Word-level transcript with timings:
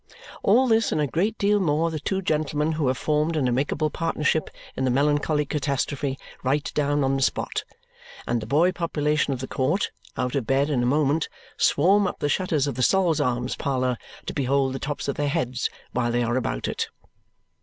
All 0.41 0.67
this 0.67 0.91
and 0.91 0.99
a 0.99 1.05
great 1.05 1.37
deal 1.37 1.59
more 1.59 1.91
the 1.91 1.99
two 1.99 2.23
gentlemen 2.23 2.71
who 2.71 2.87
have 2.87 2.97
formed 2.97 3.37
an 3.37 3.47
amicable 3.47 3.91
partnership 3.91 4.49
in 4.75 4.83
the 4.83 4.89
melancholy 4.89 5.45
catastrophe 5.45 6.17
write 6.41 6.71
down 6.73 7.03
on 7.03 7.15
the 7.15 7.21
spot; 7.21 7.63
and 8.25 8.41
the 8.41 8.47
boy 8.47 8.71
population 8.71 9.31
of 9.31 9.41
the 9.41 9.47
court 9.47 9.91
(out 10.17 10.33
of 10.33 10.47
bed 10.47 10.71
in 10.71 10.81
a 10.81 10.87
moment) 10.87 11.29
swarm 11.55 12.07
up 12.07 12.17
the 12.17 12.29
shutters 12.29 12.65
of 12.65 12.73
the 12.73 12.81
Sol's 12.81 13.21
Arms 13.21 13.55
parlour, 13.55 13.95
to 14.25 14.33
behold 14.33 14.73
the 14.73 14.79
tops 14.79 15.07
of 15.07 15.17
their 15.17 15.29
heads 15.29 15.69
while 15.91 16.11
they 16.11 16.23
are 16.23 16.35
about 16.35 16.67
it. 16.67 16.87